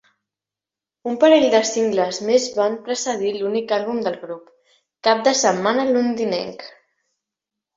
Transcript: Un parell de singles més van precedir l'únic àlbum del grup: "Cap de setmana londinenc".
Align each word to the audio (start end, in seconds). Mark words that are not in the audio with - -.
Un 1.11 1.17
parell 1.23 1.45
de 1.55 1.59
singles 1.71 2.21
més 2.29 2.47
van 2.61 2.77
precedir 2.87 3.35
l'únic 3.35 3.75
àlbum 3.79 4.01
del 4.09 4.17
grup: 4.25 4.49
"Cap 5.09 5.23
de 5.29 5.35
setmana 5.45 5.89
londinenc". 5.93 6.67